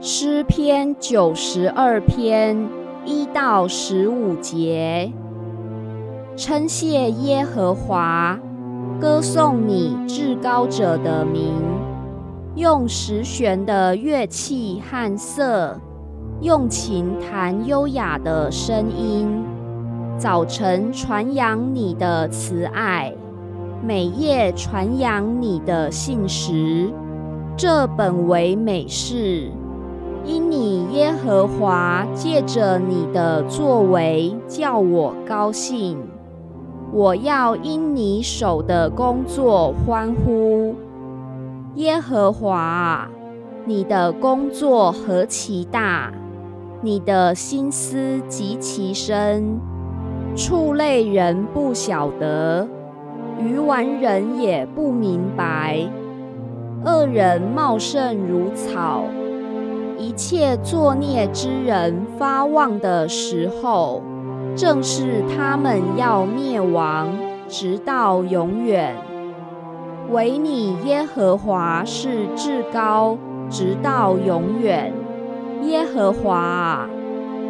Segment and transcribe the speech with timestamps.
[0.00, 2.56] 诗篇九十二篇
[3.04, 5.12] 一到十五节，
[6.36, 8.38] 称谢耶和华，
[9.00, 11.52] 歌颂你至高者的名，
[12.54, 15.76] 用十弦的乐器和瑟，
[16.42, 19.42] 用琴弹优雅的声音。
[20.16, 23.12] 早晨传扬你的慈爱，
[23.84, 26.88] 每夜传扬你的信实，
[27.56, 29.50] 这本为美事。
[30.28, 35.96] 因你耶和华借着你的作为叫我高兴，
[36.92, 40.74] 我要因你手的工作欢呼。
[41.76, 43.08] 耶和华，
[43.64, 46.12] 你的工作何其大，
[46.82, 49.58] 你的心思极其深，
[50.36, 52.68] 畜类人不晓得，
[53.40, 55.88] 愚顽人也不明白。
[56.84, 59.04] 恶人茂盛如草。
[59.98, 64.00] 一切作孽之人发旺的时候，
[64.54, 67.08] 正是他们要灭亡，
[67.48, 68.94] 直到永远。
[70.10, 73.18] 唯你耶和华是至高，
[73.50, 74.92] 直到永远。
[75.64, 76.88] 耶和华，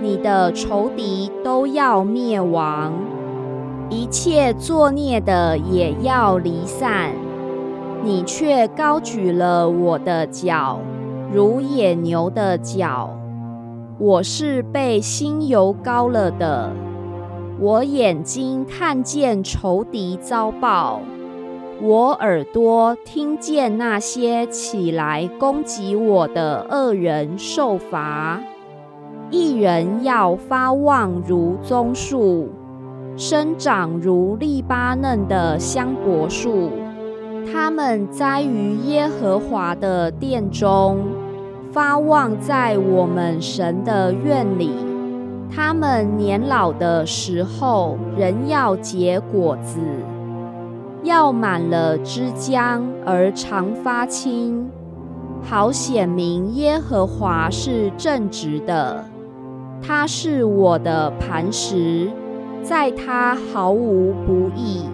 [0.00, 2.94] 你的仇敌都要灭亡，
[3.90, 7.10] 一切作孽的也要离散。
[8.02, 10.80] 你却高举了我的脚。
[11.32, 13.16] 如野牛的脚，
[14.00, 16.72] 我是被心油膏了的。
[17.60, 21.00] 我眼睛看见仇敌遭报，
[21.80, 28.40] 我耳朵听见那些起来攻击我的恶人受罚。
[29.30, 32.48] 一人要发旺如棕树，
[33.16, 36.70] 生长如利巴嫩的香柏树。
[37.52, 40.98] 他们栽于耶和华的殿中，
[41.72, 44.70] 发旺在我们神的院里。
[45.52, 49.80] 他们年老的时候，仍要结果子，
[51.02, 54.70] 要满了枝浆而常发青，
[55.42, 59.04] 好显明耶和华是正直的。
[59.82, 62.08] 他是我的磐石，
[62.62, 64.84] 在他毫无不义。